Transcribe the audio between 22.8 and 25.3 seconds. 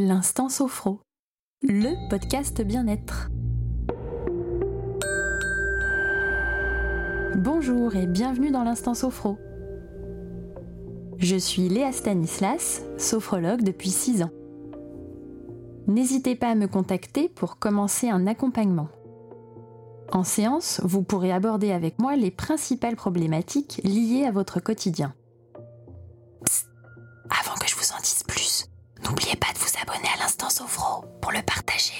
problématiques liées à votre quotidien.